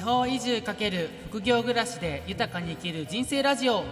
[0.00, 3.84] 地方移住×副業暮らしで豊かに生きる人生ラジオ。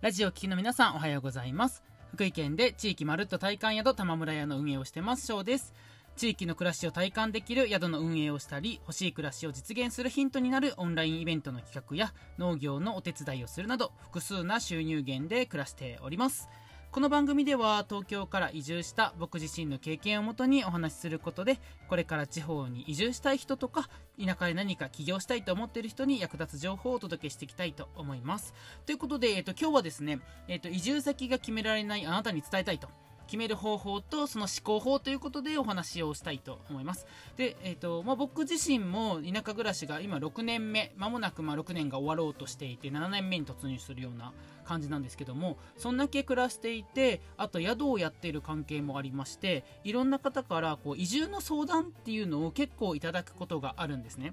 [0.00, 1.84] ラジオ聴きの皆さんおはようございます。
[2.12, 5.72] 福井県で地域まるっと体感宿玉村屋の運営をしてます翔です。
[6.16, 16.48] 地域の暮らしを体感できる宿の運営をしたり欲しい暮らしを実現するヒントになるオンラインイベントの企画や農業のお手伝いをするなど複数な収入源で暮らしております。
[16.90, 28.54] この番組では東京から移住した僕自身の経験をもとにお話しすることでこれから地方に移住したい人とか田舎で何か起業したいと思っている人に役立つ情報をお届けしていきたいと思います。
[28.86, 32.88] ということで、えっと、今日はですね、えっと、移住先が決められないあなたに伝えたいと
[33.28, 37.06] 決める方法とその思考法ということでお話をしたいと思います。
[37.36, 44.32] で、えっ、ー、と、まあ、僕自身も田舎暮らしが今6年目、まもなくま6年が終わろうとしていて7年目に突入するような
[44.64, 54.32] 感じなんですけども、そんだけ暮らしていて、あと宿をやっている関係もありまして、いろんな方からこう移住の相談っていうのを結構いただくことがあるんですね。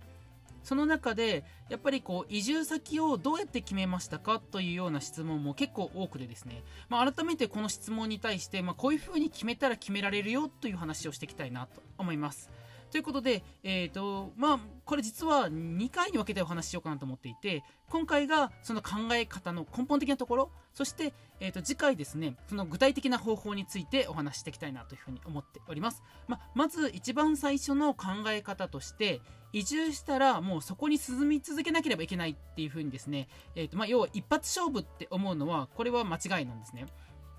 [0.65, 12.49] その中でやっぱりこう移住先をどうやって決めましたかというような質問も結構多くでですね、まあ、改めてこの質問に対して、まあ、こういうふうに決めたら決められるよという話をしていきたいなと思います。
[12.95, 29.19] ということで、えーとまあ、これ実は2回に分けてお話ししようかなと思っていて今回がその考え方の根本的なところそして、えー、と次回ですねその具体的な方法についてお話ししていきたいなというふうに思っております、まあ、まず一番最初の考え方として
[29.51, 36.85] 移住したらもうそこに進み続けなければいけないっていうふうにですね、えーとまあ、要は一発勝負って思うのはこれは間違いなんですね。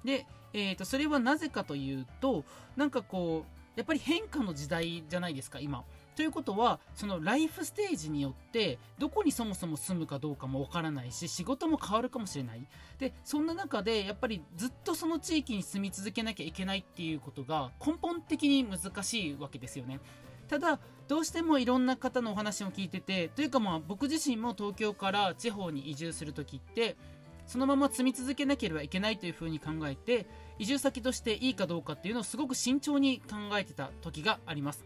[0.04, 2.44] で、えー、とそれはなぜかというと
[2.76, 5.84] なんかこうやっぱり変化の時代じゃないですか、今。
[6.16, 12.66] ということは、そのライフステージによって、どこにそもそも住むかどうかもわからないし、仕事も変わるかもしれない。
[12.98, 20.00] で、そんな中で、やっぱりずっとその地域に住み続けなきゃいけないっていうことが根本的に難しいわけですよね。
[20.48, 26.96] ただ、どうしてもいろんな方のお話も聞いてて、というかまあ僕自身も東京から地方に移住するときって、
[27.46, 30.26] そのまま積み続けなければいけないというふうに考えて
[30.58, 34.84] 移住先としていいかどうかっていうのをすごく慎重に考えてた時があります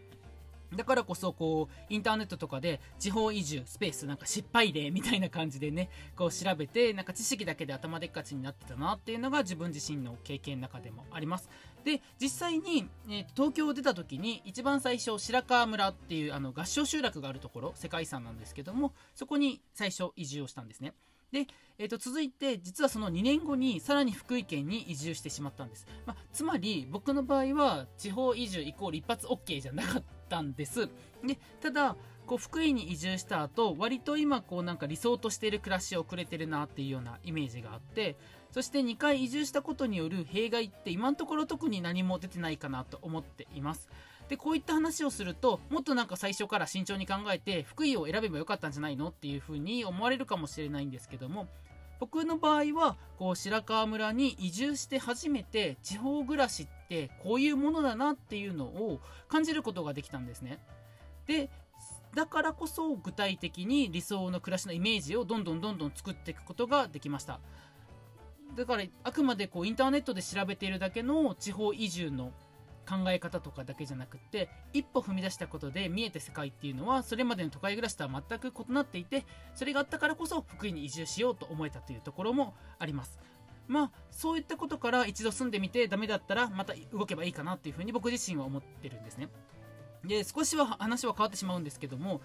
[0.75, 11.49] だからこそ、こう、インターネットとかで、地方移住、スペース、なんか失敗例みたいな感じでね、こう調べて、なんか知識だけで頭でっかちになってたなっていうのが自分自身の経験の中でもあります。
[11.83, 20.93] で、実際に、えー、東京を出た時に、一番最初、白川村っていう、あの、合唱集落があるところ、世界遺産なんですけども、そこに最初移住をしたんですね。
[21.31, 21.47] で、
[21.77, 30.89] えー、と続いて実はその2年後にさらに福井県に移住してしまったんです、まあ、つまり僕の場合は地方移住イコール一発 OK じゃなかったんです。
[31.25, 38.15] でただこう福井に移住した後割と今こうなんか理想としている暮らしをくれてるなっていうようなイメージがあって
[38.51, 43.89] そして2回移住したことによる弊害って今のところ特に何も出てないかなと思っています。
[44.31, 51.49] でこういった話をするともっとなんか最初から慎重に考えて福井を選べばよかったんじゃないのっていうふうに思われるかもしれないんですけども
[51.99, 60.59] 僕の場合はこう白川村に移住して初めて地方暮らしってこういうものだなっていうのを感じることができたんですね。
[61.27, 61.49] で
[62.15, 67.41] だからこそ具体的に理想の暮らしのイメージをどんどんどんどん作っていくことができました。
[68.55, 72.31] だからあくまでこうインターネットで調べているだけの地方移住の
[72.87, 79.25] 考え方とかだけじゃなくって一歩踏み出したことで見えた世界っていうのはそれまでの都会暮らしとは全く異なっていて
[79.55, 83.19] それがあったからこそ福井に移住しようと思えたというところもあります。
[83.67, 89.29] まあそういったことから一度住んでみてダメだったらまた動けばいいかなっていうふうに僕自身は思ってるんですね。
[90.03, 92.21] で少しは話は変わってしまうんですけども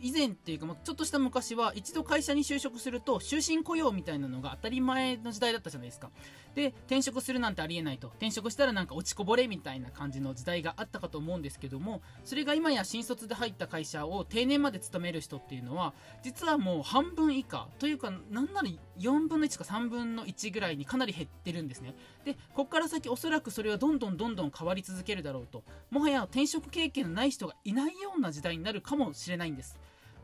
[0.00, 6.10] 以前っていうか、ちょっとした昔は、一度会社に就職すると、終身雇用みたいなのが当たり前の時代だったじゃないですか。
[6.54, 8.08] で、転職するなんてありえないと。
[8.08, 18.68] 転職したらなんか落ちこぼれみたいな感じの時代があったかと思うんですけども、それが今や新卒で入った会社を定年まで勤める人っていうのは、実はもう半分以下、というか、なんなら
[18.98, 21.94] 4分の1か3分の1ぐらいにかなり減ってるんですね。
[22.24, 25.62] で、こっから先おそらくそれはどんどんどんどん変わり続けるだろうと。
[25.90, 29.78] もはや転職経験のない人がいないような時代になるかもしれないんです。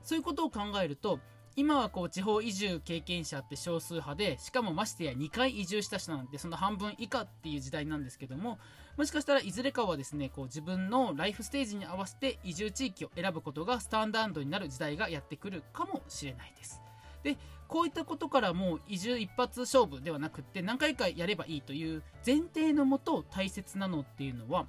[0.05, 1.19] そういうことを考えると、
[1.57, 8.59] 今はこう地方移住経験者って少数派で、しかもましてや2回移住した人なんてその半分以下っていう時代なんですけども、
[8.97, 16.81] もしかしたらいずれかはですね、こう自分のライフステージに合わせて移住地域を選ぶことがスタンダードになる時代がやってくるかもしれないです。
[17.23, 24.67] で、こういったことからもう移住一発勝負ではなくって何回かやればいいという前提のもと大切なのっていうのは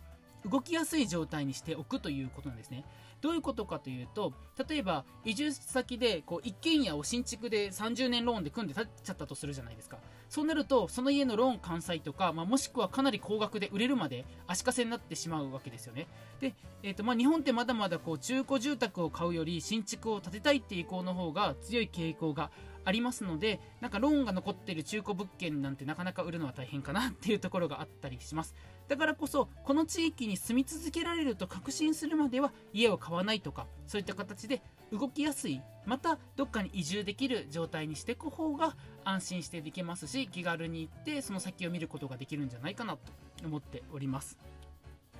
[0.49, 2.85] 動きやすい状態にしておくということなんですね。
[3.25, 4.33] どういうことかというと
[4.69, 9.98] 例えば移住先でこう一軒家を新築で30年ローンで組んで建っちゃったとするじゃないですか。
[10.30, 16.06] そうなるとその家のローン完済とか、まあ、もしくはかなり高額で売れるまで足かせになってしまうわけですよね。
[16.39, 22.51] で、えーとまあ、日本ってまだまだこう中古住宅を買うより新築を建てたいっていう意向の方が強い傾向が
[22.85, 28.55] ありますのでなんかローンが残っている中古物件なんてなかなか売るのは大変かなっていうところがあったりします。
[28.87, 34.61] だからこそこの地域に住み続けられると確信するまでは家を買わないとかそういった形で
[34.91, 42.99] 動きやすいまたどっかに移住できる状態にしていく方が安心してできますし気軽に行ってその先を見ることができるんじゃないかなと
[43.43, 44.38] 思っております。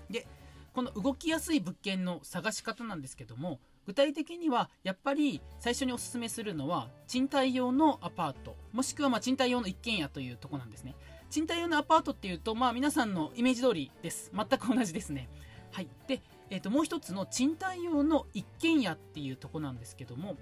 [0.10, 0.28] で
[0.74, 10.96] この動きやすい物件の探し方なんですけども具体的にはやっぱり最初におすすめするのは賃貸用のアパートもしくはま賃貸用の一軒家というとこなんですね。
[11.30, 14.32] 賃貸用のアパートっていうとまあ皆さんのイメージ通りです。
[14.34, 15.30] 全く同じですね。
[15.72, 15.88] はい。
[16.08, 20.38] で、えー、ともう一つの賃貸用の一軒家っていうとこなんですけども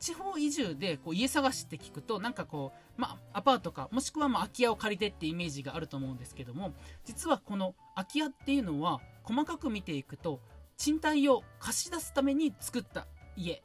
[0.00, 6.72] 地方移住でこう家探しって聞くとなんかこう、まあ、アパートかもしくはま空き家を借りてってイメージがあると思うんですけども
[7.04, 10.40] 実はこの空き家っていうのは細かく見ていくと
[10.80, 13.06] 賃貸を貸し出すために作った
[13.36, 13.60] 家。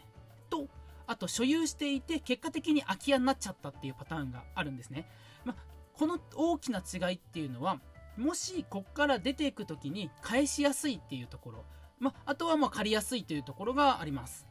[0.50, 0.68] と
[1.08, 5.08] あと所有していて結果的に空き家になっちゃったっていうパターンがあるんですね、
[5.46, 5.56] まあ、
[5.94, 7.80] この大きな違いっていうのは
[8.18, 11.66] もしこっから出ていく時に返しやすいっていうところ、
[12.00, 14.46] まあ、あとはま借りやすいというところがあります。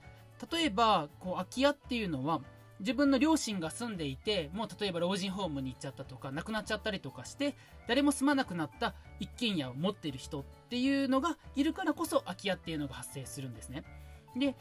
[0.50, 2.40] 例えばこう空き家っていうのは
[2.80, 7.54] 自分の両親が住んでいてもう例えば老人ホームに行っちゃったとか亡くなっちゃったりとかして
[7.86, 13.84] 誰も住まなくなった一軒家を持っている人っていうのがいるからこそ空き家っていうのが発生するんですね。
[14.36, 14.56] で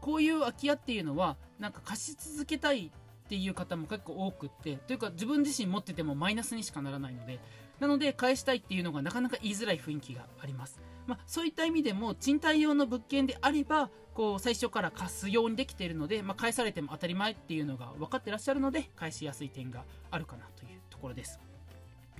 [0.00, 2.92] こういう空き家っていうのはなんか貸し続けたい
[3.24, 7.40] っていう方も結構多くってというか自分自身持っててもマイナスにしかならないので
[7.80, 21.40] なので返したいっていうのがなかなか言いづらい雰囲気があります、まあ、そういった意味でも賃貸用の物件であればこう最初から貸すようにできているので、まあ、返されても当たり前っていうのが分かってらっしゃるので返しやすい点があるかなというところです。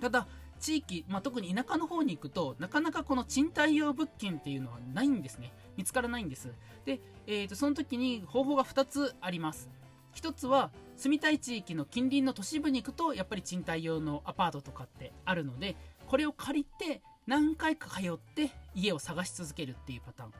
[0.00, 0.26] ただ
[0.58, 5.52] 地域、まあ、特に田舎の方に行くとなかなかこの賃貸用物件っていうのはないんですね。
[5.76, 6.52] 見つからないんです。
[6.84, 9.68] で、えー、とその時に方法が2つあります。
[10.14, 15.76] 1つは住みたい地域の近隣の都市部に行くとやっぱり賃貸用のアパートとかってあるので
[16.06, 20.32] これを借りて何回か通って家を探し続けるっていうパターン。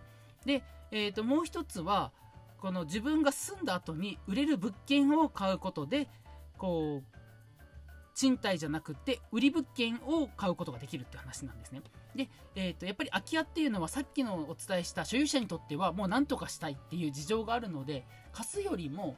[0.45, 2.13] で、えー、ともう1つは
[2.59, 6.09] この自分が住んだ後に売れる物件を買うことで
[6.59, 7.15] こう
[8.15, 11.83] 賃貸じゃなくて売り物件を買うことができるって話なんですね。
[12.15, 19.17] で、えー、とやっぱり空き家っていうのはさっきのお伝えした所有者にとってはもう何とかしたいっていう事情があるので貸すよりも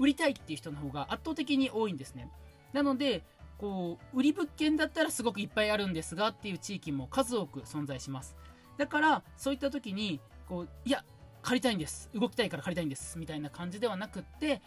[0.00, 2.30] 売りたいっていう人の方が圧倒的に多いんですね。
[2.72, 3.22] なので、
[3.58, 8.34] こう、売り物件だったらすごくいっぱいあるんですがっていう地域も数多く存在します。
[8.78, 10.18] だから、そういった時に、
[10.48, 11.04] こう、いや、
[11.42, 12.08] 借りたいんです。
[12.14, 13.18] 動きたいから借りたいんです。
[13.18, 14.62] みたいな感じではなくって、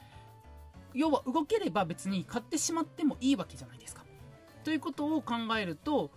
[0.93, 4.05] 要は動ければ別に買ってしまってもいいわけじゃないですか。
[4.63, 6.11] ということを考えると、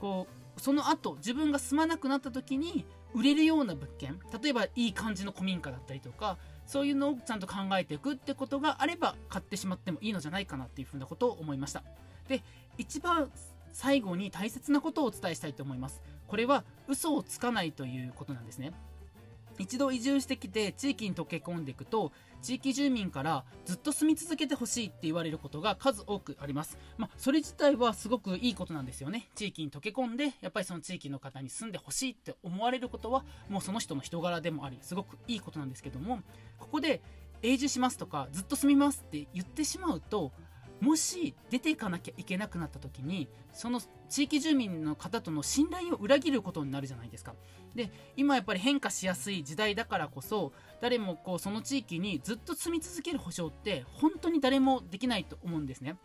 [0.00, 0.26] こ
[0.56, 6.38] う、その後、自分が住まなくなった時に、売れるような物件、例えばいい感じの古民家だったりとか、
[6.72, 11.82] そういうのをちゃんと考えていくってことがあれば買ってしまってもいいのじゃないかなっていうふうなことを思いました。
[12.28, 12.42] で
[12.78, 13.30] 一番
[13.74, 16.00] 最後に大切なことをお伝えしたいと思います。
[16.26, 18.72] これは嘘をつかないということなんですね。
[19.58, 26.76] 一度移住してきて地域に溶け込んでいくと地域住民からずっと住み続けてほしいって言われることが数多くあります。
[26.98, 29.28] まあ、それ自体はすごくいいことなんですよね。
[29.36, 36.20] 地域に溶け込んで、やっぱりその地域の方に住んでほしいって思われることは、もうその人の人柄でもあり、すごくいいことなんですけども、
[36.58, 37.00] ここで
[37.42, 40.32] 永住しますとか、ずっと住みますって言ってしまうと、
[40.82, 47.34] もし出ていかなきゃいけなくなった時にその地域住民の方との信頼を裏切ることになるじゃないですか。
[47.76, 55.96] で今やっぱり変化しやすい時代だからこそ誰もこうその地域にずっと住み続ける保証って本当に誰もできないと思うんですね。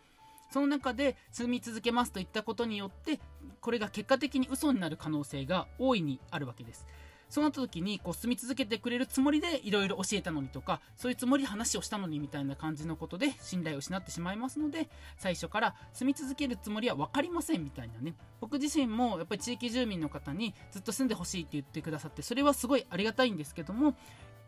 [0.52, 3.18] その中で住み続けますといったことによって
[3.60, 6.86] これが結果的に嘘になる可能性が大いにあるわけです。
[7.28, 23.94] そうなった時にこう住み続けてくれるつもりでいろいろ教えたのにとかそういうつもりで話をしたのにみたいな感じのことで信頼を失ってしまいますので最初から住み続けるつもりは分かりませんみたいなね僕自身もやっぱり地域住民の方にずっと住んでほしいって言ってくださってそれはすごいありがたいんですけども、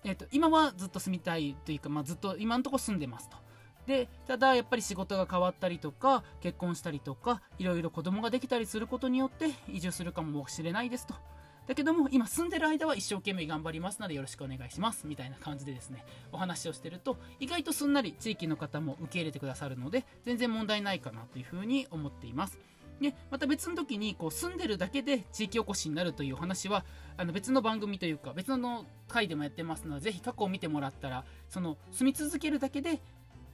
[0.05, 3.37] えー、と今はずっと住みたいというか、まあ、ずっと今のところ住んでますと。
[3.87, 11.15] でただやっぱり仕事が変わったりとか結婚したりとかいろいろ子供ができたりすることによって移住するかもしれないですと
[11.71, 22.59] だけども今住んでる間は一生懸命頑張りますのでよろしくお願いしますみたいな感じでですねお話をしてると意外とすんなり地域の方も受け入れてくださるので全然問題ないかなというふうに思っています。
[23.01, 26.85] でまた別の時にこう住んでるだけで地域おこしになるというお話は
[27.17, 33.01] あの別の番組というか別の回でもやってますのでぜひ過去を見てもらったらその住み続けるだけで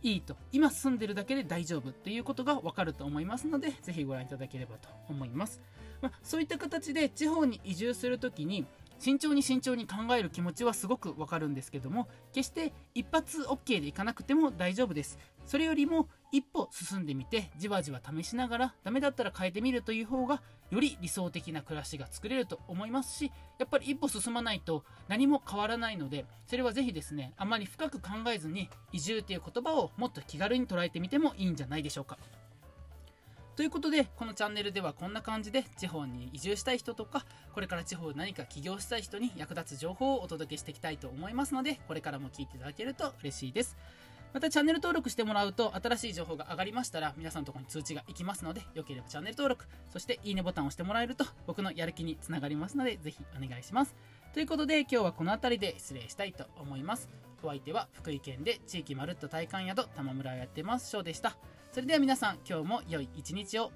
[0.03, 0.37] いいと。
[0.53, 5.61] 今住んでるだけで大丈夫ということがわかると思いますのでぜひご覧いただければと思います、
[6.01, 8.67] まあ、そういった形で地方に移住する時に
[8.99, 15.19] 慎重に慎重に考える気持ちはすごくわかるんですけども決して一発 OK でいかなくても大丈夫です。
[15.45, 32.19] それよりも一歩進んでみてじわじわ試しながらダメだったら変えてみるという方がより理想的な暮らしが作れると思いますしやっぱり一歩進まないと何も変わらないのでそれはぜひですねあまり深く考えずに移住という言葉をもっと気軽に捉えてみてもいいんじゃないでしょうか。
[33.57, 43.77] ということで、このチャンネルではこんな感じで地方に移住したい人とか、これから地方で何か起業したい人に役立つ情報をお届けしていきたいと思いますので、これからも聞いていただけると嬉しいです。
[44.35, 53.97] またチャンネル登録してもらうと新しい情報が上がりましたら皆さんのところに通知がいきますのでよければチャンネル登録そしていいねボタンを押してもらえると僕のやる気につながりますのでぜひお願いします。
[54.35, 57.09] ということで今日はこの辺りで失礼したいと思います。
[57.43, 61.39] お相手は福井県で地域まるっと体感宿玉村をやってます翔でした。
[61.77, 63.71] それでは皆さん今日も良い一日を。